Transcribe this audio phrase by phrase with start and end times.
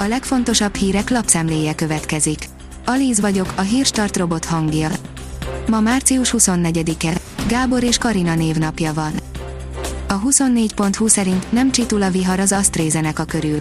[0.00, 2.48] A legfontosabb hírek lapszemléje következik.
[2.84, 4.90] Alíz vagyok, a hírstart robot hangja.
[5.66, 7.20] Ma március 24-e.
[7.48, 9.12] Gábor és Karina névnapja van.
[10.08, 13.58] A 24.20 szerint nem csitul a vihar az AstraZeneca körül.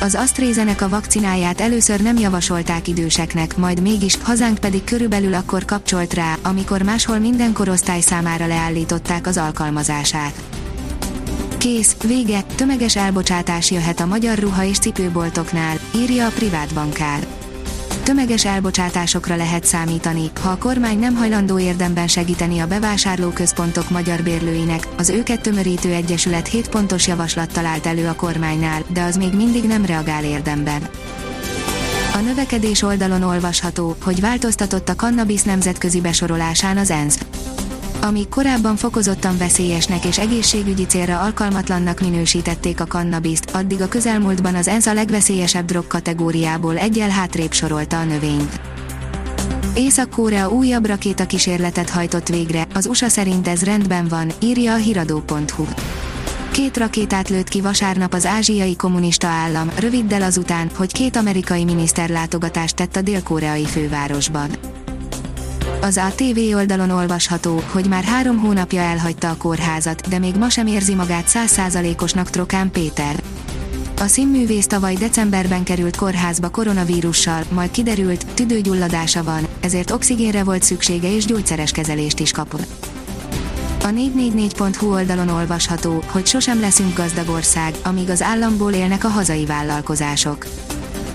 [0.00, 6.36] Az AstraZeneca vakcináját először nem javasolták időseknek, majd mégis, hazánk pedig körülbelül akkor kapcsolt rá,
[6.42, 10.63] amikor máshol minden korosztály számára leállították az alkalmazását.
[11.64, 17.26] Kész, vége, tömeges elbocsátás jöhet a magyar ruha és cipőboltoknál, írja a privát bankár.
[18.02, 24.88] Tömeges elbocsátásokra lehet számítani, ha a kormány nem hajlandó érdemben segíteni a bevásárlóközpontok magyar bérlőinek,
[24.96, 29.64] az őket tömörítő egyesület 7 pontos javaslat talált elő a kormánynál, de az még mindig
[29.64, 30.88] nem reagál érdemben.
[32.14, 37.18] A növekedés oldalon olvasható, hogy változtatott a kannabis nemzetközi besorolásán az ENSZ
[38.04, 44.68] amíg korábban fokozottan veszélyesnek és egészségügyi célra alkalmatlannak minősítették a kannabiszt, addig a közelmúltban az
[44.68, 48.60] ENSZ a legveszélyesebb drog kategóriából egyel hátrébb sorolta a növényt.
[49.74, 55.64] Észak-Korea újabb rakétakísérletet hajtott végre, az USA szerint ez rendben van, írja a hiradó.hu.
[56.50, 62.08] Két rakétát lőtt ki vasárnap az ázsiai kommunista állam, röviddel azután, hogy két amerikai miniszter
[62.08, 64.63] látogatást tett a dél-koreai fővárosban.
[65.84, 70.66] Az ATV oldalon olvasható, hogy már három hónapja elhagyta a kórházat, de még ma sem
[70.66, 73.22] érzi magát százszázalékosnak Trokán Péter.
[74.00, 81.14] A színművész tavaly decemberben került kórházba koronavírussal, majd kiderült, tüdőgyulladása van, ezért oxigénre volt szüksége
[81.14, 82.86] és gyógyszeres kezelést is kapott.
[83.82, 89.46] A 444.hu oldalon olvasható, hogy sosem leszünk gazdag ország, amíg az államból élnek a hazai
[89.46, 90.46] vállalkozások.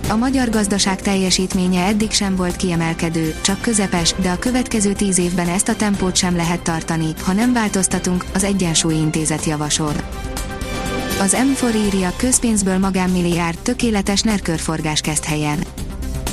[0.10, 5.48] A magyar gazdaság teljesítménye eddig sem volt kiemelkedő, csak közepes, de a következő tíz évben
[5.48, 9.94] ezt a tempót sem lehet tartani, ha nem változtatunk, az Egyensúly Intézet javasol.
[11.20, 15.60] Az M4 írja, közpénzből magánmilliárd, tökéletes nerkörforgás kezd helyen.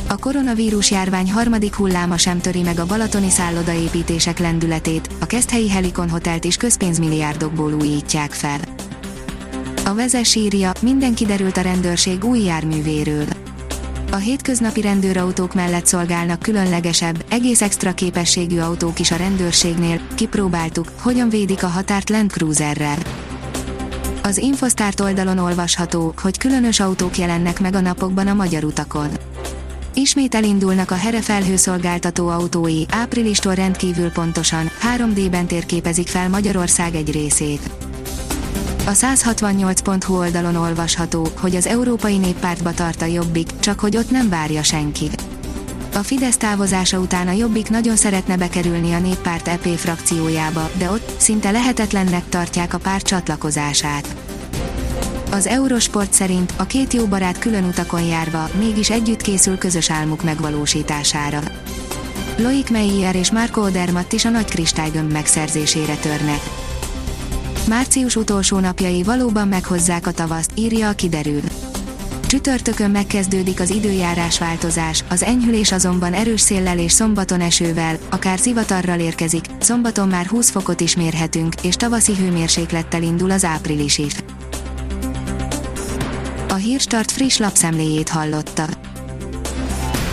[0.07, 6.11] A koronavírus járvány harmadik hulláma sem töri meg a balatoni szállodaépítések lendületét, a Keszthelyi Helikon
[6.11, 8.61] Hotelt is közpénzmilliárdokból újítják fel.
[9.85, 13.36] A vezes írja, minden kiderült a rendőrség új járművéről
[14.17, 21.29] a hétköznapi rendőrautók mellett szolgálnak különlegesebb, egész extra képességű autók is a rendőrségnél, kipróbáltuk, hogyan
[21.29, 22.99] védik a határt Land Cruiserrel.
[24.23, 29.09] Az Infosztárt oldalon olvasható, hogy különös autók jelennek meg a napokban a magyar utakon.
[29.95, 37.71] Ismét elindulnak a Here felhőszolgáltató autói, áprilistól rendkívül pontosan, 3D-ben térképezik fel Magyarország egy részét.
[38.87, 44.29] A 168.hu oldalon olvasható, hogy az Európai Néppártba tart a Jobbik, csak hogy ott nem
[44.29, 45.11] várja senki.
[45.95, 51.13] A Fidesz távozása után a Jobbik nagyon szeretne bekerülni a Néppárt EP frakciójába, de ott
[51.17, 54.17] szinte lehetetlennek tartják a párt csatlakozását.
[55.31, 60.23] Az Eurosport szerint a két jó barát külön utakon járva mégis együtt készül közös álmuk
[60.23, 61.41] megvalósítására.
[62.37, 66.41] Loic Meyer és Marco Odermatt is a nagy kristálygömb megszerzésére törnek.
[67.69, 71.43] Március utolsó napjai valóban meghozzák a tavaszt, írja a kiderül.
[72.27, 79.01] Csütörtökön megkezdődik az időjárás változás, az enyhülés azonban erős széllel és szombaton esővel, akár zivatarral
[79.01, 84.15] érkezik, szombaton már 20 fokot is mérhetünk, és tavaszi hőmérséklettel indul az április is.
[86.49, 88.86] A Hírstart friss lapszemléjét hallotta.